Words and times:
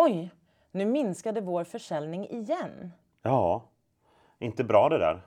Oj, 0.00 0.30
nu 0.70 0.86
minskade 0.86 1.40
vår 1.40 1.64
försäljning 1.64 2.28
igen. 2.30 2.92
Ja, 3.22 3.62
inte 4.38 4.64
bra 4.64 4.88
det 4.88 4.98
där. 4.98 5.20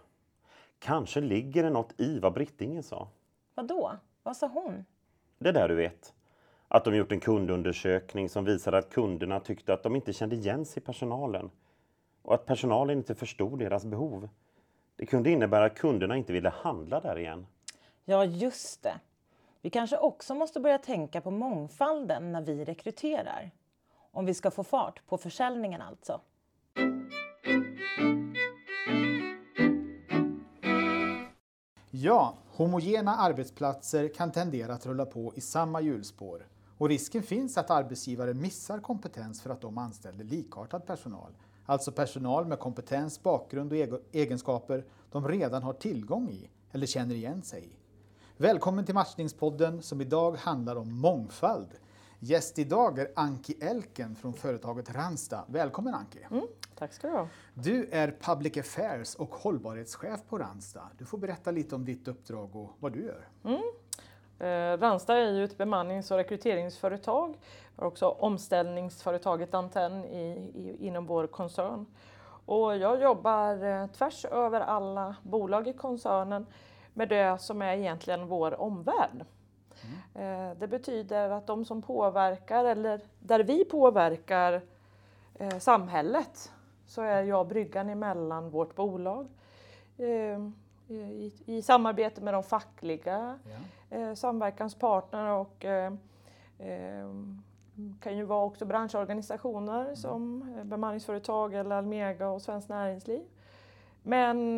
Kanske 0.80 1.22
ligger 1.22 1.64
det 1.64 1.70
något 1.70 2.02
i 2.02 2.20
vad 2.20 2.34
Brittingen 2.34 2.84
sa. 2.84 3.08
Vad 3.56 3.68
då? 3.68 3.92
Vad 4.24 4.38
sa 4.38 4.48
hon? 4.48 4.86
Det 5.38 5.52
där 5.52 5.68
du 5.68 5.76
vet. 5.76 6.14
Att 6.68 6.86
de 6.86 6.96
gjort 6.96 7.12
en 7.12 7.20
kundundersökning 7.20 8.30
som 8.30 8.46
visade 8.46 8.78
att 8.78 8.90
kunderna 8.90 9.40
tyckte 9.40 9.74
att 9.74 9.84
de 9.84 9.96
inte 9.96 10.14
kände 10.14 10.36
igen 10.36 10.66
sig 10.66 10.84
i 10.84 10.86
personalen. 10.86 11.52
Och 12.22 12.34
att 12.34 12.46
personalen 12.46 12.98
inte 12.98 13.16
förstod 13.16 13.60
deras 13.60 13.86
behov. 13.86 14.30
Det 14.96 15.06
kunde 15.06 15.32
innebära 15.32 15.66
att 15.66 15.76
kunderna 15.76 16.18
inte 16.18 16.34
ville 16.34 16.50
handla 16.50 17.00
där 17.00 17.20
igen. 17.20 17.48
Ja, 18.06 18.26
just 18.26 18.84
det. 18.84 19.00
Vi 19.62 19.70
kanske 19.70 19.98
också 19.98 20.36
måste 20.36 20.60
börja 20.60 20.78
tänka 20.78 21.22
på 21.22 21.32
mångfalden 21.32 22.32
när 22.32 22.42
vi 22.42 22.66
rekryterar. 22.66 23.52
Om 24.14 24.26
vi 24.26 24.34
ska 24.34 24.52
få 24.52 24.64
fart 24.64 25.08
på 25.08 25.18
försäljningen 25.18 25.82
alltså. 25.82 26.22
Ja, 31.90 32.38
homogena 32.48 33.16
arbetsplatser 33.16 34.14
kan 34.14 34.32
tendera 34.32 34.74
att 34.74 34.86
rulla 34.86 35.06
på 35.06 35.34
i 35.36 35.42
samma 35.42 35.82
hjulspår. 35.82 36.48
Och 36.78 36.90
risken 36.90 37.24
finns 37.24 37.58
att 37.58 37.70
arbetsgivare 37.70 38.34
missar 38.34 38.80
kompetens 38.80 39.42
för 39.42 39.50
att 39.50 39.62
de 39.62 39.78
anställer 39.78 40.24
likartad 40.24 40.86
personal. 40.86 41.32
Alltså 41.66 41.92
personal 41.92 42.46
med 42.46 42.60
kompetens, 42.60 43.24
bakgrund 43.24 43.72
och 43.72 44.00
egenskaper 44.12 44.86
de 45.12 45.28
redan 45.28 45.64
har 45.64 45.74
tillgång 45.74 46.30
i 46.30 46.50
eller 46.72 46.88
känner 46.88 47.16
igen 47.16 47.44
sig 47.44 47.66
i. 47.66 47.70
Välkommen 48.38 48.86
till 48.86 48.96
Matchningspodden 48.96 49.82
som 49.82 50.02
idag 50.02 50.38
handlar 50.38 50.76
om 50.76 51.00
mångfald. 51.02 51.70
Gäst 52.24 52.60
idag 52.60 53.00
är 53.00 53.08
Anki 53.16 53.54
Elken 53.62 54.16
från 54.16 54.34
företaget 54.34 54.96
Ransta. 54.96 55.46
Välkommen 55.48 55.94
Anki! 55.94 56.20
Mm, 56.32 56.48
tack 56.76 56.94
ska 56.94 57.08
du 57.08 57.14
ha! 57.14 57.28
Du 57.54 57.90
är 57.92 58.16
Public 58.22 58.58
Affairs 58.58 59.16
och 59.16 59.36
hållbarhetschef 59.36 60.20
på 60.30 60.38
Ransta. 60.38 60.82
Du 60.98 61.06
får 61.06 61.18
berätta 61.18 61.52
lite 61.52 61.76
om 61.76 61.86
ditt 61.86 62.08
uppdrag 62.08 62.56
och 62.56 62.70
vad 62.80 62.92
du 62.92 63.06
gör. 63.06 63.28
Mm. 63.44 63.62
Eh, 64.40 64.80
Ransta 64.80 65.18
är 65.18 65.32
ju 65.32 65.44
ett 65.44 65.58
bemannings 65.58 66.12
och 66.12 66.18
rekryteringsföretag. 66.18 67.38
Vi 67.76 67.82
har 67.82 67.88
också 67.88 68.08
omställningsföretaget 68.08 69.54
Antenn 69.54 70.06
i, 70.06 70.52
i, 70.56 70.88
inom 70.88 71.06
vår 71.06 71.28
koncern. 71.28 71.86
Och 72.46 72.78
jag 72.78 73.02
jobbar 73.02 73.64
eh, 73.64 73.88
tvärs 73.88 74.26
över 74.26 74.62
alla 74.62 75.16
bolag 75.24 75.68
i 75.68 75.74
koncernen 75.74 76.46
med 76.94 77.10
det 77.10 77.42
som 77.42 77.62
är 77.62 77.78
egentligen 77.78 78.28
vår 78.28 78.62
omvärld. 78.62 79.26
Mm. 79.84 80.50
Eh, 80.50 80.58
det 80.58 80.68
betyder 80.68 81.30
att 81.30 81.48
de 81.48 81.66
som 81.66 81.82
påverkar, 81.82 82.66
eller 82.66 83.02
där 83.20 83.40
vi 83.40 83.66
påverkar 83.66 84.62
eh, 85.34 85.58
samhället, 85.58 86.52
så 86.86 87.02
är 87.02 87.24
jag 87.24 87.48
bryggan 87.48 87.90
emellan 87.90 88.50
vårt 88.50 88.76
bolag 88.76 89.28
eh, 89.98 90.40
i, 90.88 91.34
i 91.46 91.62
samarbete 91.62 92.22
med 92.22 92.34
de 92.34 92.44
fackliga 92.44 93.40
ja. 93.90 94.16
samverkanspartner 94.16 95.30
och 95.30 95.66
kan 98.00 98.18
ju 98.18 98.24
vara 98.24 98.46
också 98.46 98.66
branschorganisationer 98.66 99.82
mm. 99.82 99.96
som 99.96 100.54
bemanningsföretag 100.64 101.54
eller 101.54 101.76
Almega 101.76 102.30
och 102.30 102.42
Svenskt 102.42 102.70
Näringsliv. 102.70 103.22
Men 104.04 104.56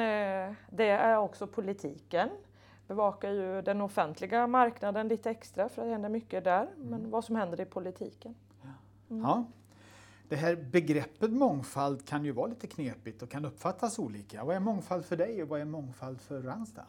det 0.70 0.90
är 0.90 1.18
också 1.18 1.48
politiken 1.48 2.30
bevakar 2.94 3.32
ju 3.32 3.62
den 3.62 3.82
offentliga 3.82 4.48
marknaden 4.48 5.08
lite 5.08 5.30
extra 5.30 5.70
för 5.70 5.86
det 5.86 5.92
händer 5.92 6.10
mycket 6.10 6.44
där. 6.44 6.62
Mm. 6.62 6.88
Men 6.90 7.12
vad 7.12 7.24
som 7.24 7.36
händer 7.36 7.62
i 7.62 7.66
politiken. 7.66 8.36
Mm. 9.10 9.24
Ja. 9.24 9.44
Det 10.30 10.36
här 10.36 10.56
begreppet 10.56 11.32
mångfald 11.32 12.08
kan 12.08 12.26
ju 12.26 12.32
vara 12.32 12.48
lite 12.48 12.68
knepigt 12.68 13.22
och 13.22 13.30
kan 13.30 13.46
uppfattas 13.46 14.00
olika. 14.00 14.44
Vad 14.44 14.56
är 14.56 14.60
mångfald 14.60 15.06
för 15.06 15.18
dig 15.18 15.44
och 15.44 15.50
vad 15.50 15.62
är 15.62 15.66
mångfald 15.66 16.22
för 16.22 16.42
Ransta? 16.42 16.82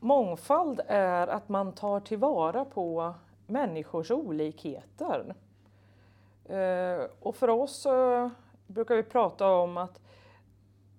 Mångfald 0.00 0.80
är 0.86 1.26
att 1.26 1.48
man 1.48 1.72
tar 1.72 2.00
tillvara 2.00 2.64
på 2.64 3.14
människors 3.46 4.10
olikheter. 4.10 5.34
Eh, 6.44 7.06
och 7.20 7.36
för 7.36 7.48
oss 7.48 7.86
brukar 8.66 8.96
vi 8.96 9.02
prata 9.02 9.52
om 9.52 9.76
att 9.76 10.00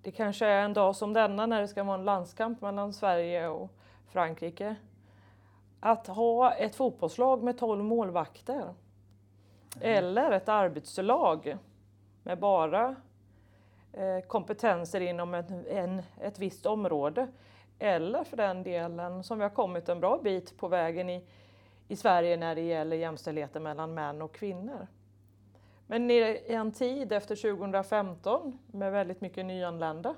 det 0.02 0.12
kanske 0.12 0.46
är 0.46 0.62
en 0.62 0.74
dag 0.74 0.96
som 0.96 1.14
denna 1.14 1.46
när 1.46 1.62
det 1.62 1.68
ska 1.68 1.84
vara 1.84 1.98
en 1.98 2.06
landskamp 2.06 2.62
mellan 2.62 2.94
Sverige 2.94 3.48
och 3.48 3.70
Frankrike. 4.08 4.76
Att 5.80 6.08
ha 6.08 6.54
ett 6.54 6.76
fotbollslag 6.76 7.44
med 7.44 7.58
12 7.58 7.84
målvakter 7.84 8.74
eller 9.82 10.32
ett 10.32 10.50
arbetslag 10.50 11.58
med 12.24 12.40
bara 12.40 12.96
eh, 13.94 14.20
kompetenser 14.28 15.02
inom 15.02 15.34
ett, 15.34 15.52
en, 15.70 16.02
ett 16.22 16.40
visst 16.40 16.66
område. 16.66 17.28
Eller 17.80 18.24
för 18.24 18.38
den 18.38 18.64
delen, 18.64 19.24
som 19.24 19.38
vi 19.38 19.44
har 19.44 19.50
kommit 19.50 19.90
en 19.90 20.00
bra 20.00 20.20
bit 20.24 20.58
på 20.58 20.68
vägen 20.68 21.10
i, 21.10 21.26
i 21.88 21.96
Sverige 21.96 22.38
när 22.38 22.56
det 22.56 22.62
gäller 22.62 22.98
jämställdheten 22.98 23.64
mellan 23.64 23.94
män 23.94 24.22
och 24.22 24.34
kvinnor. 24.34 24.88
Men 25.92 26.12
i 26.12 26.44
en 26.48 26.72
tid 26.72 27.12
efter 27.12 27.36
2015 27.36 28.60
med 28.68 28.92
väldigt 28.92 29.22
mycket 29.22 29.46
nyanlända 29.46 30.16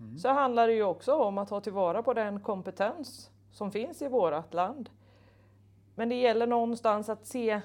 mm. 0.00 0.18
så 0.18 0.28
handlar 0.28 0.66
det 0.66 0.74
ju 0.74 0.82
också 0.82 1.14
om 1.14 1.38
att 1.38 1.48
ta 1.48 1.60
tillvara 1.60 2.02
på 2.02 2.14
den 2.14 2.40
kompetens 2.40 3.30
som 3.52 3.72
finns 3.72 4.02
i 4.02 4.08
vårt 4.08 4.54
land. 4.54 4.90
Men 5.94 6.08
det 6.08 6.14
gäller 6.14 6.46
någonstans 6.46 7.08
att 7.08 7.26
se 7.26 7.60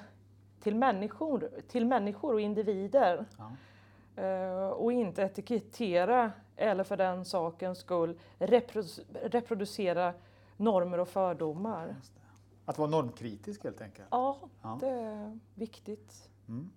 till 0.60 0.76
människor, 0.76 1.50
till 1.68 1.86
människor 1.86 2.32
och 2.32 2.40
individer. 2.40 3.26
Ja. 3.38 3.52
Uh, 4.18 4.68
och 4.68 4.92
inte 4.92 5.22
etikettera 5.22 6.32
eller 6.56 6.84
för 6.84 6.96
den 6.96 7.24
sakens 7.24 7.78
skull 7.78 8.18
reproducera 9.20 10.14
normer 10.56 11.00
och 11.00 11.08
fördomar. 11.08 11.96
Att 12.64 12.78
vara 12.78 12.90
normkritisk 12.90 13.64
helt 13.64 13.80
enkelt? 13.80 14.08
Ja, 14.10 14.38
ja. 14.62 14.78
det 14.80 14.88
är 14.88 15.38
viktigt. 15.54 16.30
Mm. 16.48 16.70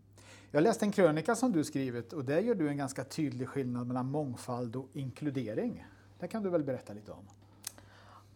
Jag 0.52 0.64
läste 0.64 0.86
en 0.86 0.92
krönika 0.92 1.36
som 1.36 1.52
du 1.52 1.64
skrivit 1.64 2.14
och 2.14 2.26
där 2.26 2.40
gör 2.40 2.56
du 2.56 2.70
en 2.70 2.78
ganska 2.78 3.04
tydlig 3.04 3.50
skillnad 3.50 3.88
mellan 3.88 4.12
mångfald 4.12 4.76
och 4.76 4.88
inkludering. 4.94 5.86
Det 6.20 6.28
kan 6.28 6.44
du 6.44 6.50
väl 6.50 6.64
berätta 6.64 6.94
lite 6.94 7.12
om? 7.12 7.28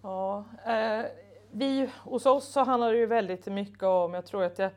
Ja, 0.01 0.45
eh, 0.65 1.05
vi, 1.51 1.89
hos 1.97 2.25
oss 2.25 2.45
så 2.45 2.63
handlar 2.63 2.91
det 2.91 2.97
ju 2.97 3.05
väldigt 3.05 3.45
mycket 3.45 3.83
om, 3.83 4.13
jag 4.13 4.25
tror 4.25 4.43
att 4.43 4.59
jag 4.59 4.71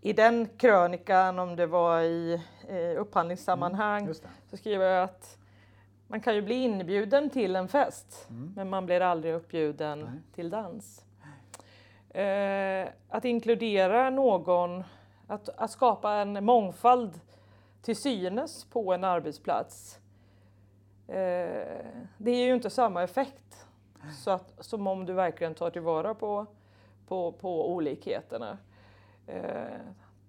i 0.00 0.12
den 0.12 0.48
krönikan, 0.56 1.38
om 1.38 1.56
det 1.56 1.66
var 1.66 2.00
i 2.00 2.42
eh, 2.68 3.00
upphandlingssammanhang, 3.00 4.02
mm, 4.02 4.14
så 4.50 4.56
skriver 4.56 4.84
jag 4.84 5.04
att 5.04 5.38
man 6.06 6.20
kan 6.20 6.34
ju 6.34 6.42
bli 6.42 6.54
inbjuden 6.54 7.30
till 7.30 7.56
en 7.56 7.68
fest, 7.68 8.26
mm. 8.30 8.52
men 8.56 8.70
man 8.70 8.86
blir 8.86 9.00
aldrig 9.00 9.34
uppbjuden 9.34 10.00
Nej. 10.00 10.20
till 10.34 10.50
dans. 10.50 11.04
Eh, 12.10 12.88
att 13.08 13.24
inkludera 13.24 14.10
någon 14.10 14.84
att, 15.30 15.48
att 15.48 15.70
skapa 15.70 16.12
en 16.12 16.44
mångfald 16.44 17.20
till 17.82 17.96
synes 17.96 18.64
på 18.64 18.94
en 18.94 19.04
arbetsplats. 19.04 19.98
Eh, 21.08 21.84
det 22.18 22.36
ger 22.36 22.46
ju 22.46 22.54
inte 22.54 22.70
samma 22.70 23.02
effekt 23.02 23.66
så 24.24 24.30
att, 24.30 24.54
som 24.60 24.86
om 24.86 25.06
du 25.06 25.12
verkligen 25.12 25.54
tar 25.54 25.70
tillvara 25.70 26.14
på, 26.14 26.46
på, 27.08 27.32
på 27.32 27.74
olikheterna. 27.74 28.58
Eh, 29.26 29.80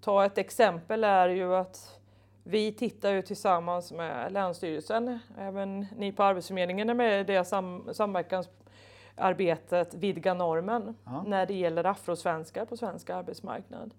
ta 0.02 0.26
ett 0.26 0.38
exempel 0.38 1.04
är 1.04 1.30
ju 1.30 1.56
att 1.56 2.00
vi 2.44 2.74
tittar 2.74 3.12
ju 3.12 3.22
tillsammans 3.22 3.92
med 3.92 4.32
Länsstyrelsen, 4.32 5.20
även 5.38 5.86
ni 5.98 6.12
på 6.12 6.24
Arbetsförmedlingen 6.24 6.90
är 6.90 6.94
med 6.94 7.22
i 7.22 7.24
det 7.24 7.46
sam, 7.46 7.90
samverkansarbetet 7.94 9.94
Vidga 9.94 10.34
normen 10.34 10.96
ja. 11.04 11.24
när 11.28 11.46
det 11.46 11.54
gäller 11.54 11.84
afrosvenskar 11.84 12.66
på 12.66 12.78
svensk 12.78 13.10
arbetsmarknad. 13.10 13.94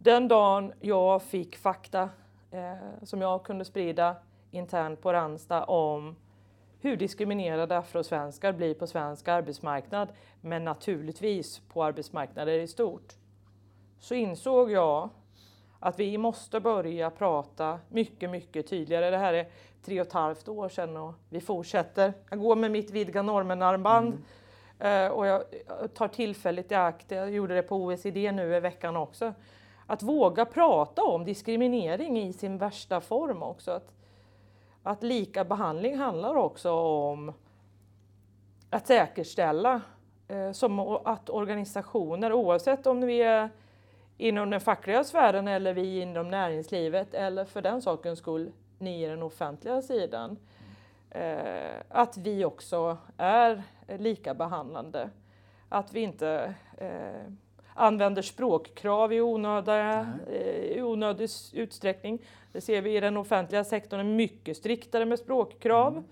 Den 0.00 0.28
dagen 0.28 0.72
jag 0.80 1.22
fick 1.22 1.56
fakta 1.56 2.10
eh, 2.50 2.74
som 3.02 3.20
jag 3.20 3.44
kunde 3.44 3.64
sprida 3.64 4.16
internt 4.50 5.00
på 5.00 5.12
Ransta 5.12 5.64
om 5.64 6.16
hur 6.80 6.96
diskriminerade 6.96 7.78
afrosvenskar 7.78 8.52
blir 8.52 8.74
på 8.74 8.86
svensk 8.86 9.28
arbetsmarknad, 9.28 10.08
men 10.40 10.64
naturligtvis 10.64 11.58
på 11.58 11.84
arbetsmarknader 11.84 12.52
i 12.52 12.68
stort, 12.68 13.12
så 13.98 14.14
insåg 14.14 14.70
jag 14.70 15.08
att 15.80 15.98
vi 15.98 16.18
måste 16.18 16.60
börja 16.60 17.10
prata 17.10 17.78
mycket, 17.88 18.30
mycket 18.30 18.66
tydligare. 18.66 19.10
Det 19.10 19.18
här 19.18 19.32
är 19.32 19.48
tre 19.84 20.00
och 20.00 20.06
ett 20.06 20.12
halvt 20.12 20.48
år 20.48 20.68
sedan 20.68 20.96
och 20.96 21.14
vi 21.30 21.40
fortsätter. 21.40 22.12
Jag 22.30 22.38
går 22.38 22.56
med 22.56 22.70
mitt 22.70 22.90
Vidga 22.90 23.22
normen-armband 23.22 24.08
mm. 24.08 24.22
Eh, 24.80 25.08
och 25.10 25.26
jag 25.26 25.42
tar 25.94 26.08
tillfället 26.08 26.72
i 26.72 26.74
akt. 26.74 27.10
Jag 27.10 27.30
gjorde 27.30 27.54
det 27.54 27.62
på 27.62 27.76
OECD 27.76 28.32
nu 28.32 28.56
i 28.56 28.60
veckan 28.60 28.96
också 28.96 29.34
att 29.90 30.02
våga 30.02 30.44
prata 30.44 31.02
om 31.02 31.24
diskriminering 31.24 32.18
i 32.18 32.32
sin 32.32 32.58
värsta 32.58 33.00
form 33.00 33.42
också. 33.42 33.70
Att, 33.70 33.92
att 34.82 35.02
lika 35.02 35.44
behandling 35.44 35.96
handlar 35.96 36.34
också 36.34 36.72
om 36.72 37.32
att 38.70 38.86
säkerställa 38.86 39.80
eh, 40.28 40.52
som 40.52 40.78
att 40.80 41.30
organisationer, 41.30 42.32
oavsett 42.32 42.86
om 42.86 43.00
vi 43.00 43.22
är 43.22 43.50
inom 44.18 44.50
den 44.50 44.60
fackliga 44.60 45.04
sfären 45.04 45.48
eller 45.48 45.74
vi 45.74 46.00
inom 46.00 46.28
näringslivet 46.28 47.14
eller 47.14 47.44
för 47.44 47.62
den 47.62 47.82
sakens 47.82 48.18
skull 48.18 48.52
ni 48.78 49.04
i 49.04 49.06
den 49.06 49.22
offentliga 49.22 49.82
sidan. 49.82 50.36
Eh, 51.10 51.80
att 51.88 52.16
vi 52.16 52.44
också 52.44 52.98
är 53.16 53.62
lika 53.98 54.34
behandlande. 54.34 55.10
Att 55.68 55.92
vi 55.92 56.00
inte 56.00 56.54
eh, 56.76 57.32
använder 57.78 58.22
språkkrav 58.22 59.12
i, 59.12 59.20
onöda, 59.20 60.00
eh, 60.30 60.76
i 60.76 60.82
onödig 60.82 61.30
utsträckning. 61.52 62.18
Det 62.52 62.60
ser 62.60 62.82
vi 62.82 62.96
i 62.96 63.00
den 63.00 63.16
offentliga 63.16 63.64
sektorn, 63.64 64.00
är 64.00 64.04
mycket 64.04 64.56
striktare 64.56 65.04
med 65.04 65.18
språkkrav. 65.18 65.92
Mm. 65.92 66.04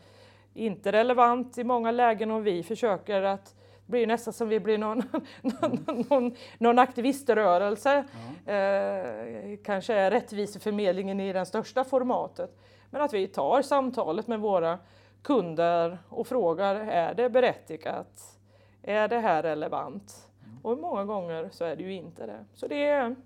Inte 0.54 0.92
relevant 0.92 1.58
i 1.58 1.64
många 1.64 1.90
lägen 1.90 2.30
om 2.30 2.42
vi 2.42 2.62
försöker 2.62 3.22
att 3.22 3.54
det 3.86 3.92
blir 3.92 4.06
nästan 4.06 4.32
som 4.32 4.48
vi 4.48 4.60
blir 4.60 4.78
någon, 4.86 5.02
någon, 5.42 6.04
någon, 6.08 6.34
någon 6.58 6.78
aktiviströrelse. 6.78 8.04
Ja. 8.44 8.52
Eh, 8.52 9.58
kanske 9.64 9.94
är 9.94 10.10
rättviseförmedlingen 10.10 11.20
i 11.20 11.32
det 11.32 11.46
största 11.46 11.84
formatet. 11.84 12.58
Men 12.90 13.02
att 13.02 13.12
vi 13.12 13.26
tar 13.26 13.62
samtalet 13.62 14.26
med 14.26 14.40
våra 14.40 14.78
kunder 15.22 15.98
och 16.08 16.26
frågar, 16.26 16.74
är 16.74 17.14
det 17.14 17.30
berättigat? 17.30 18.38
Är 18.82 19.08
det 19.08 19.18
här 19.18 19.42
relevant? 19.42 20.26
Och 20.66 20.78
många 20.78 21.04
gånger 21.04 21.48
så 21.52 21.64
är 21.64 21.76
det 21.76 21.82
ju 21.82 21.92
inte 21.92 22.26
det. 22.26 22.44
Så 22.54 22.66
det 22.66 22.86
är, 22.86 23.16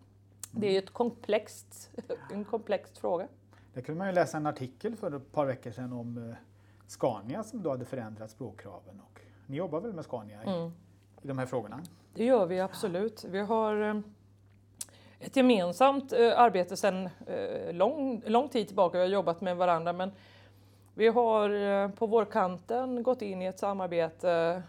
det 0.50 0.76
är 0.76 0.78
ett 0.78 0.90
komplext, 0.90 1.90
en 2.32 2.44
komplex 2.44 2.98
fråga. 2.98 3.28
Det 3.74 3.82
kunde 3.82 3.98
man 3.98 4.06
ju 4.06 4.12
läsa 4.12 4.36
en 4.36 4.46
artikel 4.46 4.96
för 4.96 5.16
ett 5.16 5.32
par 5.32 5.46
veckor 5.46 5.70
sedan 5.70 5.92
om 5.92 6.30
eh, 6.30 6.36
Scania 6.86 7.42
som 7.42 7.62
då 7.62 7.70
hade 7.70 7.84
förändrat 7.84 8.30
språkkraven. 8.30 9.00
Och 9.00 9.20
ni 9.46 9.56
jobbar 9.56 9.80
väl 9.80 9.92
med 9.92 10.04
Scania 10.04 10.44
i, 10.44 10.48
mm. 10.48 10.70
i 11.22 11.28
de 11.28 11.38
här 11.38 11.46
frågorna? 11.46 11.80
Det 12.14 12.24
gör 12.24 12.46
vi 12.46 12.60
absolut. 12.60 13.24
Vi 13.24 13.38
har 13.38 13.82
eh, 13.82 14.00
ett 15.20 15.36
gemensamt 15.36 16.12
eh, 16.12 16.38
arbete 16.38 16.76
sedan 16.76 17.08
lång, 17.70 18.22
lång 18.26 18.48
tid 18.48 18.66
tillbaka. 18.66 18.98
Vi 18.98 19.04
har 19.04 19.10
jobbat 19.10 19.40
med 19.40 19.56
varandra 19.56 19.92
men 19.92 20.12
vi 20.94 21.08
har 21.08 21.88
på 21.88 22.06
vårkanten 22.06 23.02
gått 23.02 23.22
in 23.22 23.42
i 23.42 23.46
ett 23.46 23.58
samarbete 23.58 24.62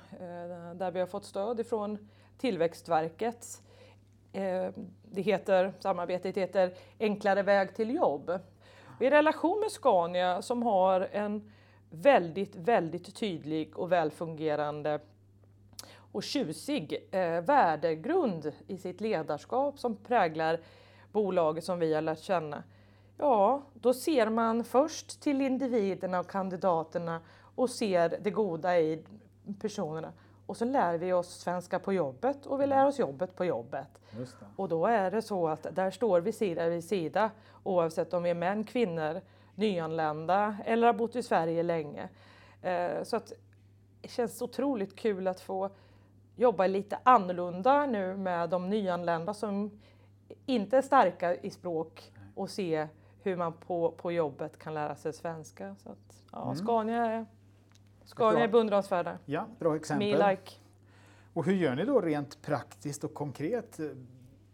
där 0.76 0.92
vi 0.92 1.00
har 1.00 1.08
fått 1.08 1.26
stöd 1.26 1.60
ifrån 1.60 1.98
Tillväxtverkets 2.42 3.62
eh, 4.34 4.70
Det 5.04 5.22
heter, 5.22 5.74
samarbetet 5.80 6.38
heter 6.38 6.74
Enklare 7.00 7.44
väg 7.44 7.76
till 7.76 7.96
jobb. 7.96 8.40
I 9.00 9.10
relation 9.10 9.60
med 9.60 9.72
Scania 9.72 10.42
som 10.42 10.64
har 10.64 11.10
en 11.12 11.52
väldigt, 11.90 12.56
väldigt 12.56 13.16
tydlig 13.16 13.78
och 13.78 13.92
välfungerande 13.92 15.00
och 16.12 16.24
tjusig 16.24 17.08
eh, 17.12 17.42
värdegrund 17.42 18.52
i 18.68 18.78
sitt 18.78 19.02
ledarskap 19.02 19.80
som 19.80 19.96
präglar 19.96 20.60
bolaget 21.12 21.64
som 21.64 21.80
vi 21.80 21.94
har 21.94 22.02
lärt 22.02 22.20
känna. 22.20 22.64
Ja, 23.18 23.62
då 23.74 23.94
ser 23.94 24.30
man 24.30 24.64
först 24.64 25.22
till 25.22 25.42
individerna 25.42 26.20
och 26.20 26.30
kandidaterna 26.30 27.22
och 27.56 27.70
ser 27.70 28.18
det 28.22 28.32
goda 28.32 28.80
i 28.80 29.04
personerna. 29.60 30.14
Och 30.52 30.58
så 30.58 30.66
lär 30.66 30.98
vi 30.98 31.14
oss 31.14 31.40
svenska 31.40 31.80
på 31.80 31.94
jobbet 31.94 32.46
och 32.46 32.62
vi 32.62 32.68
lär 32.68 32.86
oss 32.86 33.00
jobbet 33.00 33.36
på 33.36 33.46
jobbet. 33.46 33.88
Och 34.56 34.70
då 34.70 34.86
är 34.86 35.12
det 35.12 35.22
så 35.22 35.48
att 35.48 35.68
där 35.72 35.92
står 35.92 36.22
vi 36.22 36.32
sida 36.32 36.70
vid 36.70 36.84
sida 36.84 37.32
oavsett 37.64 38.14
om 38.14 38.24
vi 38.24 38.30
är 38.30 38.36
män, 38.36 38.64
kvinnor, 38.64 39.22
nyanlända 39.56 40.58
eller 40.66 40.88
har 40.88 40.94
bott 40.94 41.16
i 41.16 41.24
Sverige 41.24 41.64
länge. 41.64 42.10
Eh, 42.62 43.04
så 43.04 43.16
att 43.16 43.34
det 44.02 44.08
känns 44.08 44.42
otroligt 44.42 44.96
kul 44.96 45.28
att 45.28 45.40
få 45.40 45.70
jobba 46.36 46.68
lite 46.68 47.00
annorlunda 47.04 47.86
nu 47.86 48.18
med 48.18 48.50
de 48.50 48.70
nyanlända 48.70 49.34
som 49.34 49.82
inte 50.46 50.78
är 50.78 50.82
starka 50.82 51.36
i 51.36 51.50
språk 51.50 52.12
och 52.36 52.50
se 52.50 52.88
hur 53.24 53.36
man 53.36 53.54
på, 53.54 53.92
på 53.92 54.12
jobbet 54.12 54.60
kan 54.60 54.74
lära 54.74 54.96
sig 54.96 55.14
svenska. 55.14 55.76
Så 55.76 55.90
att, 55.90 56.24
ja, 56.32 56.44
mm. 56.44 56.56
Scania 56.56 57.06
är, 57.06 57.26
Scania 58.12 58.44
är 58.44 58.48
beundransvärda. 58.48 59.18
Ja, 59.26 59.48
bra 59.60 59.76
exempel. 59.76 60.20
Me 60.20 60.30
like. 60.30 60.52
Och 61.34 61.46
hur 61.46 61.54
gör 61.54 61.76
ni 61.76 61.86
då 61.86 62.02
rent 62.02 62.42
praktiskt 62.42 63.04
och 63.04 63.14
konkret 63.14 63.80
eh, 63.80 63.88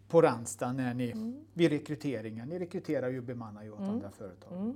på 0.08 0.22
Randstad 0.22 0.74
när 0.74 0.94
ni, 0.94 1.12
mm. 1.12 1.46
vid 1.54 1.72
rekryteringen? 1.72 2.50
Ni 2.50 2.60
rekryterar 2.60 3.10
ju 3.10 3.18
och 3.18 3.24
bemannar 3.24 3.64
ju 3.64 3.72
åt 3.72 3.80
mm. 3.80 3.90
andra 3.90 4.12
företag. 4.12 4.58
Mm. 4.58 4.76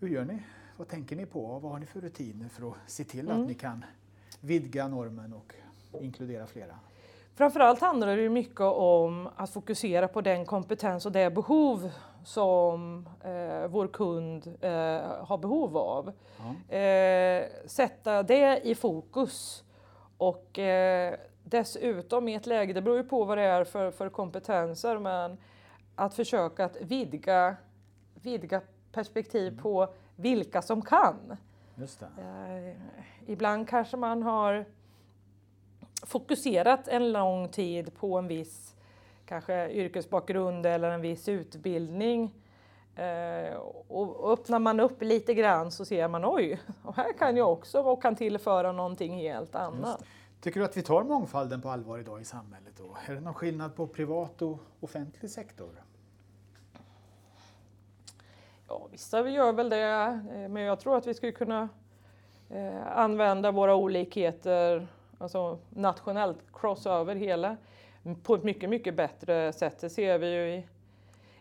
Hur 0.00 0.08
gör 0.08 0.24
ni? 0.24 0.42
Vad 0.76 0.88
tänker 0.88 1.16
ni 1.16 1.26
på? 1.26 1.58
Vad 1.58 1.72
har 1.72 1.78
ni 1.78 1.86
för 1.86 2.00
rutiner 2.00 2.48
för 2.48 2.70
att 2.70 2.76
se 2.86 3.04
till 3.04 3.28
mm. 3.28 3.40
att 3.40 3.48
ni 3.48 3.54
kan 3.54 3.84
vidga 4.40 4.88
normen 4.88 5.32
och 5.32 5.54
inkludera 6.00 6.46
flera? 6.46 6.78
Framförallt 7.38 7.80
handlar 7.80 8.16
det 8.16 8.28
mycket 8.28 8.60
om 8.60 9.28
att 9.36 9.50
fokusera 9.50 10.08
på 10.08 10.20
den 10.20 10.46
kompetens 10.46 11.06
och 11.06 11.12
det 11.12 11.30
behov 11.30 11.90
som 12.24 13.08
eh, 13.24 13.68
vår 13.68 13.88
kund 13.88 14.56
eh, 14.60 14.70
har 15.26 15.38
behov 15.38 15.76
av. 15.76 16.12
Ja. 16.38 16.76
Eh, 16.76 17.46
sätta 17.66 18.22
det 18.22 18.60
i 18.64 18.74
fokus 18.74 19.64
och 20.16 20.58
eh, 20.58 21.14
dessutom 21.44 22.28
i 22.28 22.34
ett 22.34 22.46
läge, 22.46 22.72
det 22.72 22.82
beror 22.82 22.96
ju 22.96 23.04
på 23.04 23.24
vad 23.24 23.38
det 23.38 23.44
är 23.44 23.64
för, 23.64 23.90
för 23.90 24.08
kompetenser, 24.08 24.98
men 24.98 25.38
att 25.94 26.14
försöka 26.14 26.64
att 26.64 26.76
vidga, 26.80 27.56
vidga 28.14 28.60
perspektiv 28.92 29.48
mm. 29.48 29.62
på 29.62 29.88
vilka 30.16 30.62
som 30.62 30.82
kan. 30.82 31.36
Eh, 32.18 32.76
ibland 33.26 33.68
kanske 33.68 33.96
man 33.96 34.22
har 34.22 34.64
fokuserat 36.08 36.88
en 36.88 37.12
lång 37.12 37.48
tid 37.48 37.94
på 37.94 38.18
en 38.18 38.28
viss 38.28 38.74
kanske 39.26 39.70
yrkesbakgrund 39.70 40.66
eller 40.66 40.90
en 40.90 41.00
viss 41.00 41.28
utbildning. 41.28 42.34
Eh, 42.96 43.56
och 43.88 44.32
öppnar 44.32 44.58
man 44.58 44.80
upp 44.80 45.02
lite 45.02 45.34
grann 45.34 45.70
så 45.70 45.84
ser 45.84 46.08
man 46.08 46.24
oj, 46.24 46.60
och 46.82 46.96
här 46.96 47.12
kan 47.12 47.36
jag 47.36 47.52
också 47.52 47.80
och 47.80 48.02
kan 48.02 48.16
tillföra 48.16 48.72
någonting 48.72 49.18
helt 49.18 49.54
annat. 49.54 50.04
Tycker 50.40 50.60
du 50.60 50.66
att 50.66 50.76
vi 50.76 50.82
tar 50.82 51.02
mångfalden 51.02 51.62
på 51.62 51.70
allvar 51.70 51.98
idag 51.98 52.20
i 52.20 52.24
samhället? 52.24 52.72
Då? 52.76 52.96
Är 53.06 53.14
det 53.14 53.20
någon 53.20 53.34
skillnad 53.34 53.76
på 53.76 53.86
privat 53.86 54.42
och 54.42 54.58
offentlig 54.80 55.30
sektor? 55.30 55.70
Ja, 58.68 58.88
vissa 58.90 59.28
gör 59.28 59.52
väl 59.52 59.68
det, 59.68 60.20
eh, 60.32 60.48
men 60.48 60.62
jag 60.62 60.80
tror 60.80 60.96
att 60.96 61.06
vi 61.06 61.14
skulle 61.14 61.32
kunna 61.32 61.68
eh, 62.50 62.98
använda 62.98 63.50
våra 63.50 63.74
olikheter 63.74 64.88
alltså 65.18 65.58
nationellt, 65.70 66.38
crossover 66.52 67.14
hela, 67.14 67.56
på 68.22 68.34
ett 68.34 68.44
mycket, 68.44 68.70
mycket 68.70 68.94
bättre 68.94 69.52
sätt. 69.52 69.78
Det 69.80 69.90
ser 69.90 70.18
vi 70.18 70.34
ju 70.34 70.48
i, 70.48 70.64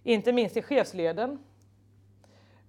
inte 0.03 0.33
minst 0.33 0.57
i 0.57 0.61
chefsleden. 0.61 1.39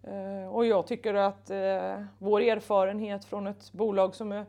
Eh, 0.03 0.55
och 0.55 0.67
jag 0.67 0.87
tycker 0.87 1.15
att 1.15 1.51
eh, 1.51 2.03
vår 2.19 2.41
erfarenhet 2.41 3.25
från 3.25 3.47
ett 3.47 3.73
bolag 3.73 4.15
som 4.15 4.33
är 4.33 4.47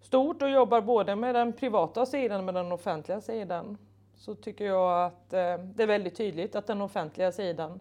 stort 0.00 0.42
och 0.42 0.50
jobbar 0.50 0.80
både 0.80 1.16
med 1.16 1.34
den 1.34 1.52
privata 1.52 2.06
sidan 2.06 2.38
och 2.38 2.44
med 2.44 2.54
den 2.54 2.72
offentliga 2.72 3.20
sidan 3.20 3.78
så 4.16 4.34
tycker 4.34 4.64
jag 4.64 5.06
att 5.06 5.32
eh, 5.32 5.58
det 5.58 5.82
är 5.82 5.86
väldigt 5.86 6.16
tydligt 6.16 6.56
att 6.56 6.66
den 6.66 6.82
offentliga 6.82 7.32
sidan 7.32 7.80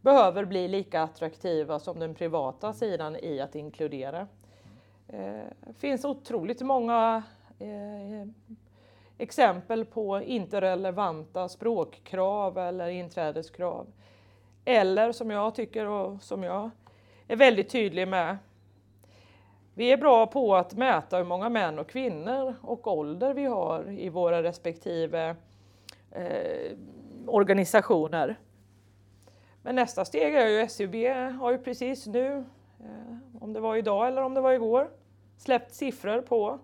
behöver 0.00 0.44
bli 0.44 0.68
lika 0.68 1.02
attraktiva 1.02 1.78
som 1.78 1.98
den 1.98 2.14
privata 2.14 2.72
sidan 2.72 3.16
i 3.16 3.40
att 3.40 3.54
inkludera. 3.54 4.26
Det 5.60 5.72
finns 5.78 6.04
otroligt 6.04 6.60
många 6.60 7.22
eh, 7.58 8.28
exempel 9.18 9.84
på 9.84 10.22
inte 10.22 10.60
relevanta 10.60 11.48
språkkrav 11.48 12.58
eller 12.58 12.88
inträdeskrav. 12.88 13.86
Eller 14.64 15.12
som 15.12 15.30
jag 15.30 15.54
tycker 15.54 15.86
och 15.86 16.22
som 16.22 16.42
jag 16.42 16.70
är 17.28 17.36
väldigt 17.36 17.68
tydlig 17.70 18.08
med. 18.08 18.38
Vi 19.74 19.92
är 19.92 19.96
bra 19.96 20.26
på 20.26 20.56
att 20.56 20.74
mäta 20.74 21.16
hur 21.16 21.24
många 21.24 21.48
män 21.48 21.78
och 21.78 21.88
kvinnor 21.88 22.54
och 22.62 22.86
ålder 22.86 23.34
vi 23.34 23.44
har 23.44 23.90
i 23.90 24.08
våra 24.08 24.42
respektive 24.42 25.36
eh, 26.10 26.72
organisationer. 27.26 28.36
Men 29.62 29.74
nästa 29.74 30.04
steg 30.04 30.34
är 30.34 30.46
ju 30.46 30.68
SUB 30.68 30.94
har 31.40 31.50
ju 31.50 31.58
precis 31.58 32.06
nu, 32.06 32.44
eh, 32.80 33.16
om 33.40 33.52
det 33.52 33.60
var 33.60 33.76
idag 33.76 34.08
eller 34.08 34.22
om 34.22 34.34
det 34.34 34.40
var 34.40 34.52
igår, 34.52 34.90
släppt 35.36 35.74
siffror 35.74 36.20
på 36.20 36.58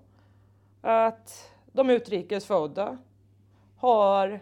att 0.80 1.52
de 1.72 1.90
utrikesfödda 1.90 2.98
har 3.76 4.40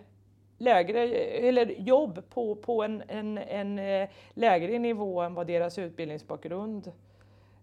lägre, 0.59 1.09
eller 1.49 1.67
jobb 1.67 2.23
på, 2.31 2.57
på 2.57 2.83
en, 2.83 3.03
en, 3.09 3.39
en 3.39 3.79
eh, 3.79 4.09
lägre 4.31 4.79
nivå 4.79 5.21
än 5.21 5.35
vad 5.35 5.47
deras 5.47 5.79
utbildningsbakgrund 5.79 6.93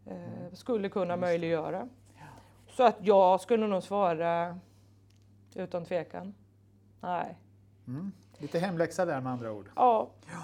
eh, 0.06 0.54
skulle 0.54 0.90
kunna 0.90 1.18
möjliggöra. 1.18 1.90
Så 2.70 2.84
att 2.84 2.96
jag 3.00 3.42
skulle 3.42 3.68
nog 3.68 3.84
svara 3.84 4.60
utan 5.56 5.86
tvekan, 5.86 6.34
nej. 7.02 7.38
Mm. 7.88 8.12
Lite 8.38 8.60
hemläxa 8.60 9.06
där 9.06 9.22
med 9.22 9.32
andra 9.32 9.52
ord. 9.52 9.70
Ja. 9.76 10.10
ja. 10.26 10.44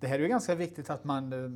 Det 0.00 0.06
här 0.06 0.14
är 0.14 0.22
ju 0.22 0.28
ganska 0.28 0.54
viktigt 0.54 0.90
att 0.90 1.04
man 1.04 1.32
eh, 1.32 1.50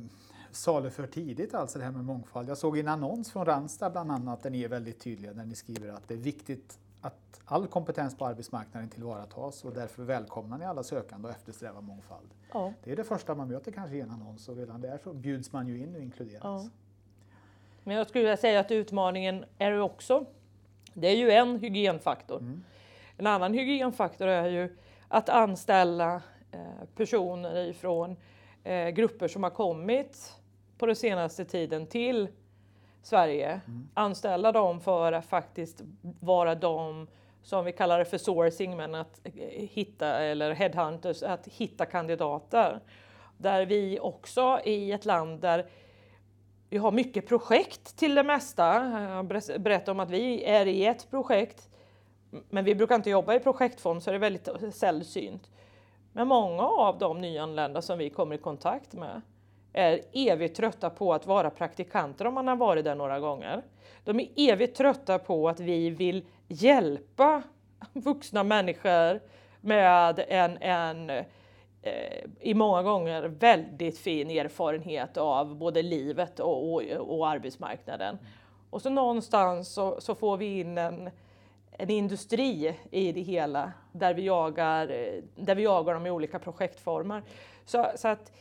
saluför 0.55 1.07
tidigt, 1.07 1.53
alltså 1.53 1.79
det 1.79 1.85
här 1.85 1.91
med 1.91 2.05
mångfald. 2.05 2.49
Jag 2.49 2.57
såg 2.57 2.77
en 2.77 2.87
annons 2.87 3.31
från 3.31 3.45
Randstad 3.45 3.89
bland 3.89 4.11
annat 4.11 4.43
där 4.43 4.49
ni 4.49 4.63
är 4.63 4.67
väldigt 4.67 4.99
tydliga, 4.99 5.33
där 5.33 5.45
ni 5.45 5.55
skriver 5.55 5.89
att 5.89 6.07
det 6.07 6.13
är 6.13 6.17
viktigt 6.17 6.79
att 7.01 7.41
all 7.45 7.67
kompetens 7.67 8.17
på 8.17 8.25
arbetsmarknaden 8.25 8.89
tillvaratas 8.89 9.65
och 9.65 9.73
därför 9.73 10.03
välkomnar 10.03 10.57
ni 10.57 10.65
alla 10.65 10.83
sökande 10.83 11.27
och 11.27 11.33
eftersträvar 11.33 11.81
mångfald. 11.81 12.29
Ja. 12.53 12.73
Det 12.83 12.91
är 12.91 12.95
det 12.95 13.03
första 13.03 13.35
man 13.35 13.47
möter 13.47 13.71
kanske 13.71 13.95
i 13.95 14.01
en 14.01 14.11
annons 14.11 14.49
och 14.49 14.55
redan 14.55 14.81
där 14.81 14.99
så 15.03 15.13
bjuds 15.13 15.51
man 15.51 15.67
ju 15.67 15.77
in 15.79 15.95
och 15.95 16.01
inkluderas. 16.01 16.43
Ja. 16.43 16.69
Men 17.83 17.95
jag 17.95 18.07
skulle 18.07 18.23
vilja 18.23 18.37
säga 18.37 18.59
att 18.59 18.71
utmaningen 18.71 19.45
är 19.57 19.71
ju 19.71 19.81
också, 19.81 20.25
det 20.93 21.07
är 21.07 21.15
ju 21.15 21.31
en 21.31 21.59
hygienfaktor. 21.59 22.61
En 23.17 23.27
annan 23.27 23.53
hygienfaktor 23.53 24.27
är 24.27 24.47
ju 24.47 24.77
att 25.07 25.29
anställa 25.29 26.21
eh, 26.51 26.59
personer 26.95 27.69
ifrån 27.69 28.15
eh, 28.63 28.89
grupper 28.89 29.27
som 29.27 29.43
har 29.43 29.49
kommit 29.49 30.40
på 30.81 30.85
den 30.85 30.95
senaste 30.95 31.45
tiden 31.45 31.87
till 31.87 32.27
Sverige. 33.01 33.61
Anställa 33.93 34.51
dem 34.51 34.79
för 34.79 35.11
att 35.11 35.25
faktiskt 35.25 35.81
vara 36.19 36.55
de 36.55 37.07
som 37.43 37.65
vi 37.65 37.71
kallar 37.71 37.99
det 37.99 38.05
för 38.05 38.17
sourcing, 38.17 38.77
men 38.77 38.95
att 38.95 39.21
eh, 39.23 39.31
hitta, 39.57 40.07
eller 40.07 40.51
headhunters, 40.51 41.23
att 41.23 41.47
hitta 41.47 41.85
kandidater. 41.85 42.79
Där 43.37 43.65
vi 43.65 43.99
också 43.99 44.59
i 44.65 44.91
ett 44.91 45.05
land 45.05 45.41
där 45.41 45.69
vi 46.69 46.77
har 46.77 46.91
mycket 46.91 47.27
projekt 47.27 47.97
till 47.97 48.15
det 48.15 48.23
mesta. 48.23 48.65
Jag 49.09 49.25
ber- 49.25 49.59
berättade 49.59 49.91
om 49.91 49.99
att 49.99 50.09
vi 50.09 50.43
är 50.43 50.65
i 50.65 50.85
ett 50.85 51.09
projekt, 51.09 51.69
men 52.49 52.65
vi 52.65 52.75
brukar 52.75 52.95
inte 52.95 53.09
jobba 53.09 53.35
i 53.35 53.39
projektform 53.39 54.01
så 54.01 54.09
det 54.09 54.17
är 54.17 54.19
väldigt 54.19 54.75
sällsynt. 54.75 55.51
Men 56.13 56.27
många 56.27 56.63
av 56.63 56.97
de 56.97 57.17
nyanlända 57.17 57.81
som 57.81 57.97
vi 57.97 58.09
kommer 58.09 58.35
i 58.35 58.37
kontakt 58.37 58.93
med 58.93 59.21
är 59.73 60.01
evigt 60.13 60.55
trötta 60.55 60.89
på 60.89 61.13
att 61.13 61.27
vara 61.27 61.49
praktikanter 61.49 62.27
om 62.27 62.33
man 62.33 62.47
har 62.47 62.55
varit 62.55 62.85
där 62.85 62.95
några 62.95 63.19
gånger. 63.19 63.61
De 64.03 64.19
är 64.19 64.27
evigt 64.35 64.77
trötta 64.77 65.19
på 65.19 65.49
att 65.49 65.59
vi 65.59 65.89
vill 65.89 66.25
hjälpa 66.47 67.43
vuxna 67.93 68.43
människor 68.43 69.19
med 69.61 70.25
en, 70.27 70.57
en 70.61 71.09
eh, 71.81 72.23
i 72.39 72.53
många 72.53 72.83
gånger 72.83 73.23
väldigt 73.23 73.99
fin 73.99 74.29
erfarenhet 74.29 75.17
av 75.17 75.55
både 75.55 75.81
livet 75.81 76.39
och, 76.39 76.73
och, 76.73 76.81
och 76.97 77.29
arbetsmarknaden. 77.29 78.17
Och 78.69 78.81
så 78.81 78.89
någonstans 78.89 79.73
så, 79.73 80.01
så 80.01 80.15
får 80.15 80.37
vi 80.37 80.59
in 80.59 80.77
en, 80.77 81.09
en 81.71 81.89
industri 81.89 82.75
i 82.91 83.11
det 83.11 83.21
hela 83.21 83.71
där 83.91 84.13
vi 84.13 84.21
jagar, 84.21 84.89
eh, 84.89 85.23
där 85.35 85.55
vi 85.55 85.63
jagar 85.63 85.93
dem 85.93 86.05
i 86.05 86.11
olika 86.11 86.39
projektformer. 86.39 87.23
Så, 87.65 87.91
så 87.95 88.07
att 88.07 88.31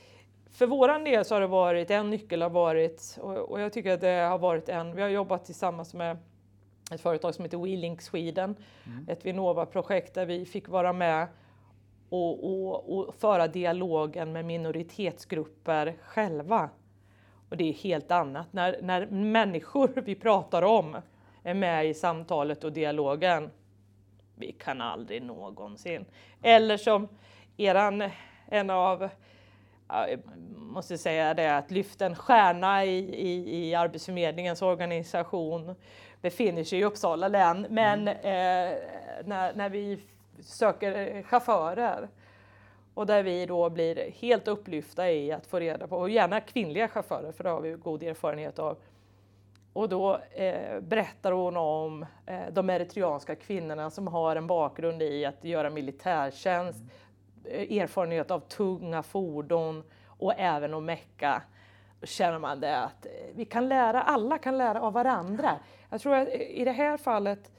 för 0.53 0.67
våran 0.67 1.05
del 1.05 1.25
så 1.25 1.35
har 1.35 1.41
det 1.41 1.47
varit, 1.47 1.91
en 1.91 2.11
nyckel 2.11 2.43
har 2.43 2.51
varit, 2.51 3.19
och, 3.21 3.37
och 3.37 3.61
jag 3.61 3.73
tycker 3.73 3.93
att 3.93 4.01
det 4.01 4.21
har 4.31 4.39
varit 4.39 4.69
en, 4.69 4.97
vi 4.97 5.03
har 5.03 5.09
jobbat 5.09 5.45
tillsammans 5.45 5.95
med 5.95 6.17
ett 6.93 7.01
företag 7.01 7.35
som 7.35 7.45
heter 7.45 7.59
WeLink 7.59 8.03
Sweden, 8.03 8.57
ett 9.09 9.27
Vinnova-projekt 9.27 10.15
där 10.15 10.27
vi 10.27 10.45
fick 10.45 10.69
vara 10.69 10.93
med 10.93 11.27
och, 12.09 12.45
och, 12.45 12.99
och 12.99 13.15
föra 13.15 13.49
dialogen 13.49 14.33
med 14.33 14.45
minoritetsgrupper 14.45 15.97
själva. 16.03 16.71
Och 17.49 17.57
det 17.57 17.69
är 17.69 17.73
helt 17.73 18.11
annat. 18.11 18.53
När, 18.53 18.79
när 18.83 19.07
människor 19.07 20.03
vi 20.05 20.15
pratar 20.15 20.63
om 20.63 20.97
är 21.43 21.55
med 21.55 21.87
i 21.87 21.95
samtalet 21.95 22.65
och 22.65 22.73
dialogen, 22.73 23.51
vi 24.35 24.53
kan 24.53 24.81
aldrig 24.81 25.23
någonsin. 25.23 26.05
Eller 26.43 26.77
som 26.77 27.09
eran, 27.57 28.11
en 28.47 28.71
av, 28.71 29.09
jag 29.93 30.21
måste 30.57 30.99
säga 30.99 31.35
det, 31.35 31.57
att 31.57 31.71
lyfta 31.71 32.07
en 32.07 32.15
stjärna 32.17 32.85
i, 32.85 32.99
i, 32.99 33.69
i 33.69 33.75
Arbetsförmedlingens 33.75 34.63
organisation 34.63 35.75
befinner 36.21 36.65
sig 36.65 36.79
i 36.79 36.85
Uppsala 36.85 37.29
län. 37.29 37.67
Men 37.71 38.09
eh, 38.09 38.15
när, 39.25 39.55
när 39.55 39.69
vi 39.69 40.01
söker 40.41 41.23
chaufförer 41.23 42.09
och 42.95 43.07
där 43.07 43.23
vi 43.23 43.47
då 43.47 43.71
blir 43.71 44.11
helt 44.11 44.49
upplyfta 44.49 45.11
i 45.11 45.33
att 45.33 45.47
få 45.47 45.59
reda 45.59 45.87
på, 45.87 45.97
och 45.97 46.11
gärna 46.11 46.41
kvinnliga 46.41 46.89
chaufförer 46.89 47.33
för 47.33 47.45
det 47.45 47.51
har 47.51 47.61
vi 47.61 47.73
god 47.73 48.03
erfarenhet 48.03 48.59
av. 48.59 48.77
Och 49.73 49.89
då 49.89 50.21
eh, 50.33 50.81
berättar 50.81 51.33
hon 51.33 51.57
om 51.57 52.07
eh, 52.27 52.41
de 52.53 52.71
eritreanska 52.71 53.35
kvinnorna 53.35 53.91
som 53.91 54.07
har 54.07 54.37
en 54.37 54.47
bakgrund 54.47 55.03
i 55.03 55.25
att 55.25 55.45
göra 55.45 55.71
militärtjänst, 55.71 56.81
eh, 56.81 57.10
erfarenhet 57.45 58.31
av 58.31 58.41
tunga 58.41 59.03
fordon 59.03 59.83
och 60.07 60.35
även 60.37 60.75
att 60.75 60.83
mecka. 60.83 61.43
Känner 62.03 62.39
man 62.39 62.61
det 62.61 62.77
att 62.79 63.07
eh, 63.07 63.11
vi 63.35 63.45
kan 63.45 63.69
lära, 63.69 64.03
alla 64.03 64.39
kan 64.39 64.59
lära 64.59 64.81
av 64.81 64.93
varandra. 64.93 65.51
Jag 65.91 66.01
tror 66.01 66.15
att 66.15 66.29
i 66.29 66.65
det 66.65 66.73
här 66.73 66.97
fallet 66.97 67.51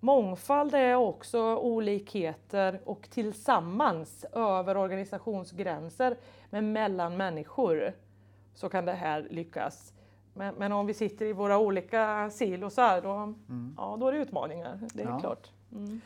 Mångfald 0.00 0.74
är 0.74 0.94
också 0.94 1.56
olikheter 1.56 2.80
och 2.84 3.10
tillsammans 3.10 4.24
över 4.32 4.76
organisationsgränser 4.76 6.16
men 6.50 6.72
mellan 6.72 7.16
människor 7.16 7.92
så 8.54 8.68
kan 8.68 8.84
det 8.84 8.92
här 8.92 9.26
lyckas. 9.30 9.92
Men, 10.34 10.54
men 10.54 10.72
om 10.72 10.86
vi 10.86 10.94
sitter 10.94 11.26
i 11.26 11.32
våra 11.32 11.58
olika 11.58 12.30
silosar 12.30 13.00
då, 13.00 13.34
ja, 13.76 13.96
då 14.00 14.08
är 14.08 14.12
det 14.12 14.18
utmaningar. 14.18 14.78
Det 14.94 15.02
är 15.02 15.06
Ja. 15.08 15.20
klart. 15.20 15.50
Mm. 15.72 16.00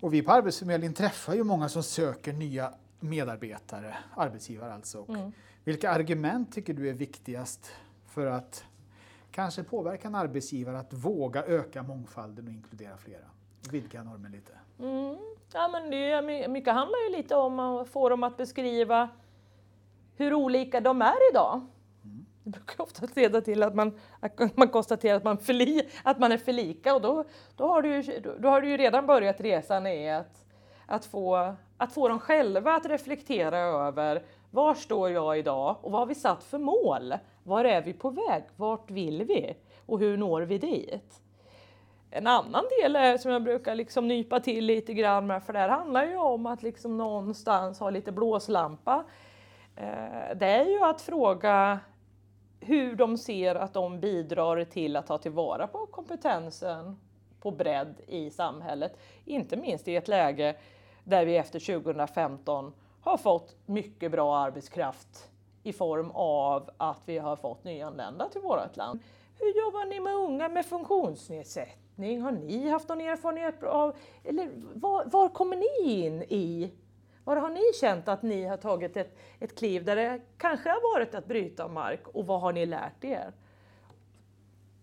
Och 0.00 0.14
vi 0.14 0.22
på 0.22 0.32
Arbetsförmedlingen 0.32 0.94
träffar 0.94 1.34
ju 1.34 1.44
många 1.44 1.68
som 1.68 1.82
söker 1.82 2.32
nya 2.32 2.72
medarbetare, 3.00 3.96
arbetsgivare 4.16 4.74
alltså. 4.74 5.06
Mm. 5.08 5.32
Vilka 5.64 5.90
argument 5.90 6.52
tycker 6.52 6.74
du 6.74 6.88
är 6.88 6.92
viktigast 6.92 7.72
för 8.06 8.26
att 8.26 8.64
kanske 9.30 9.62
påverka 9.62 10.08
en 10.08 10.14
arbetsgivare 10.14 10.78
att 10.78 10.92
våga 10.92 11.44
öka 11.44 11.82
mångfalden 11.82 12.46
och 12.46 12.52
inkludera 12.52 12.96
flera? 12.96 13.24
Vidga 13.70 14.02
normen 14.02 14.32
lite. 14.32 14.52
Mm. 14.78 15.16
Ja, 15.52 15.68
men 15.68 15.90
det 15.90 16.48
mycket 16.48 16.74
handlar 16.74 16.98
ju 17.10 17.16
lite 17.16 17.36
om 17.36 17.60
att 17.60 17.88
få 17.88 18.08
dem 18.08 18.22
att 18.22 18.36
beskriva 18.36 19.08
hur 20.16 20.34
olika 20.34 20.80
de 20.80 21.02
är 21.02 21.30
idag. 21.32 21.66
Det 22.46 22.50
brukar 22.50 22.84
ofta 22.84 23.06
leda 23.14 23.40
till 23.40 23.62
att 23.62 23.74
man, 23.74 23.98
att 24.20 24.56
man 24.56 24.68
konstaterar 24.68 25.16
att 25.16 25.24
man, 25.24 25.38
förli, 25.38 25.88
att 26.04 26.18
man 26.18 26.32
är 26.32 26.36
för 26.36 26.52
lika 26.52 26.94
och 26.94 27.00
då, 27.00 27.24
då, 27.56 27.66
har 27.66 27.82
du, 27.82 28.00
ju- 28.00 28.20
då, 28.38 28.48
har 28.48 28.60
du 28.60 28.68
ju 28.68 28.76
redan 28.76 29.06
börjat 29.06 29.40
resan 29.40 29.86
i 29.86 30.10
att, 30.10 30.44
att, 30.86 31.04
få, 31.04 31.54
att 31.76 31.92
få 31.92 32.08
dem 32.08 32.18
själva 32.18 32.72
att 32.72 32.86
reflektera 32.86 33.58
över 33.58 34.22
var 34.50 34.74
står 34.74 35.10
jag 35.10 35.38
idag 35.38 35.76
och 35.80 35.92
vad 35.92 36.00
har 36.00 36.06
vi 36.06 36.14
satt 36.14 36.44
för 36.44 36.58
mål? 36.58 37.14
Var 37.42 37.64
är 37.64 37.82
vi 37.82 37.92
på 37.92 38.10
väg? 38.10 38.44
Vart 38.56 38.90
vill 38.90 39.24
vi? 39.24 39.56
Och 39.86 39.98
hur 39.98 40.16
når 40.16 40.42
vi 40.42 40.58
dit? 40.58 41.22
En 42.10 42.26
annan 42.26 42.64
del 42.82 42.96
är, 42.96 43.18
som 43.18 43.30
jag 43.30 43.42
brukar 43.42 43.74
liksom 43.74 44.08
nypa 44.08 44.40
till 44.40 44.64
lite 44.64 44.94
grann 44.94 45.26
med, 45.26 45.42
för 45.42 45.52
det 45.52 45.58
här 45.58 45.68
handlar 45.68 46.04
ju 46.06 46.16
om 46.16 46.46
att 46.46 46.62
liksom 46.62 46.96
någonstans 46.96 47.80
ha 47.80 47.90
lite 47.90 48.12
blåslampa. 48.12 49.04
Eh, 49.76 50.36
det 50.36 50.46
är 50.46 50.64
ju 50.64 50.82
att 50.84 51.00
fråga 51.00 51.78
hur 52.66 52.96
de 52.96 53.18
ser 53.18 53.54
att 53.54 53.74
de 53.74 54.00
bidrar 54.00 54.64
till 54.64 54.96
att 54.96 55.06
ta 55.06 55.18
tillvara 55.18 55.66
på 55.66 55.86
kompetensen 55.86 56.96
på 57.40 57.50
bredd 57.50 57.94
i 58.06 58.30
samhället. 58.30 58.98
Inte 59.24 59.56
minst 59.56 59.88
i 59.88 59.96
ett 59.96 60.08
läge 60.08 60.56
där 61.04 61.24
vi 61.24 61.36
efter 61.36 61.80
2015 61.80 62.72
har 63.00 63.16
fått 63.16 63.56
mycket 63.66 64.10
bra 64.10 64.36
arbetskraft 64.36 65.30
i 65.62 65.72
form 65.72 66.10
av 66.10 66.70
att 66.76 67.00
vi 67.04 67.18
har 67.18 67.36
fått 67.36 67.64
nyanlända 67.64 68.28
till 68.28 68.40
vårt 68.40 68.76
land. 68.76 69.00
Hur 69.38 69.64
jobbar 69.64 69.84
ni 69.86 70.00
med 70.00 70.14
unga 70.14 70.48
med 70.48 70.66
funktionsnedsättning? 70.66 72.20
Har 72.20 72.32
ni 72.32 72.68
haft 72.68 72.88
någon 72.88 73.00
erfarenhet 73.00 73.62
av, 73.62 73.96
eller 74.24 74.48
var, 74.74 75.04
var 75.04 75.28
kommer 75.28 75.56
ni 75.56 76.04
in 76.04 76.22
i 76.22 76.70
var 77.26 77.36
har 77.36 77.50
ni 77.50 77.72
känt 77.80 78.08
att 78.08 78.22
ni 78.22 78.44
har 78.44 78.56
tagit 78.56 78.96
ett, 78.96 79.18
ett 79.40 79.58
kliv 79.58 79.84
där 79.84 79.96
det 79.96 80.20
kanske 80.38 80.68
har 80.68 80.94
varit 80.94 81.14
att 81.14 81.26
bryta 81.26 81.68
mark 81.68 82.08
och 82.08 82.26
vad 82.26 82.40
har 82.40 82.52
ni 82.52 82.66
lärt 82.66 83.04
er? 83.04 83.32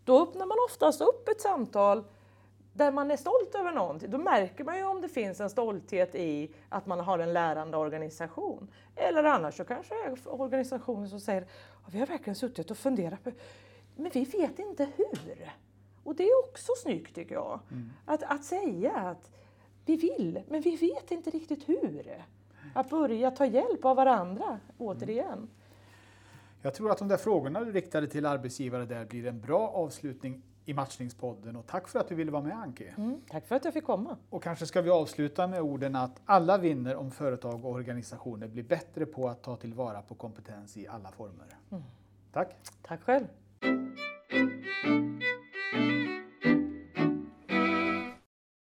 Då 0.05 0.23
öppnar 0.23 0.45
man 0.45 0.57
oftast 0.69 1.01
upp 1.01 1.27
ett 1.27 1.41
samtal 1.41 2.03
där 2.73 2.91
man 2.91 3.11
är 3.11 3.17
stolt 3.17 3.55
över 3.55 3.71
någonting. 3.71 4.11
Då 4.11 4.17
märker 4.17 4.63
man 4.63 4.77
ju 4.77 4.83
om 4.83 5.01
det 5.01 5.09
finns 5.09 5.39
en 5.39 5.49
stolthet 5.49 6.15
i 6.15 6.51
att 6.69 6.85
man 6.85 6.99
har 6.99 7.19
en 7.19 7.33
lärande 7.33 7.77
organisation. 7.77 8.67
Eller 8.95 9.23
annars 9.23 9.57
så 9.57 9.63
kanske 9.65 9.93
det 9.95 10.01
är 10.01 10.41
organisationer 10.41 11.07
som 11.07 11.19
säger 11.19 11.41
"Ja, 11.83 11.89
vi 11.91 11.99
har 11.99 12.07
verkligen 12.07 12.35
suttit 12.35 12.71
och 12.71 12.77
funderat 12.77 13.23
på 13.23 13.31
men 13.95 14.11
vi 14.13 14.23
vet 14.23 14.59
inte 14.59 14.87
hur. 14.95 15.51
Och 16.03 16.15
det 16.15 16.23
är 16.23 16.39
också 16.39 16.71
snyggt 16.77 17.15
tycker 17.15 17.35
jag. 17.35 17.59
Att, 18.05 18.23
att 18.23 18.43
säga 18.43 18.91
att 18.91 19.31
vi 19.85 19.95
vill, 19.95 20.41
men 20.47 20.61
vi 20.61 20.75
vet 20.75 21.11
inte 21.11 21.29
riktigt. 21.29 21.52
Att 22.73 22.89
börja 22.89 23.31
ta 23.31 23.45
hjälp 23.45 23.85
av 23.85 23.95
varandra, 23.95 24.59
återigen. 24.77 25.49
Jag 26.61 26.73
tror 26.73 26.91
att 26.91 26.97
de 26.97 27.07
där 27.07 27.17
frågorna 27.17 27.63
du 27.63 27.71
riktade 27.71 28.07
till 28.07 28.25
arbetsgivare 28.25 28.85
där 28.85 29.05
blir 29.05 29.25
en 29.25 29.41
bra 29.41 29.69
avslutning 29.69 30.41
i 30.65 30.73
Matchningspodden 30.73 31.55
och 31.55 31.67
tack 31.67 31.87
för 31.87 31.99
att 31.99 32.07
du 32.07 32.15
ville 32.15 32.31
vara 32.31 32.43
med 32.43 32.57
Anki. 32.57 32.87
Mm, 32.97 33.21
tack 33.29 33.47
för 33.47 33.55
att 33.55 33.65
jag 33.65 33.73
fick 33.73 33.83
komma. 33.83 34.17
Och 34.29 34.43
kanske 34.43 34.65
ska 34.65 34.81
vi 34.81 34.89
avsluta 34.89 35.47
med 35.47 35.61
orden 35.61 35.95
att 35.95 36.21
alla 36.25 36.57
vinner 36.57 36.95
om 36.95 37.11
företag 37.11 37.65
och 37.65 37.71
organisationer 37.71 38.47
blir 38.47 38.63
bättre 38.63 39.05
på 39.05 39.29
att 39.29 39.41
ta 39.41 39.55
tillvara 39.55 40.01
på 40.01 40.15
kompetens 40.15 40.77
i 40.77 40.87
alla 40.87 41.11
former. 41.11 41.47
Tack! 42.31 42.55
Tack 42.81 43.01
själv. 43.01 43.27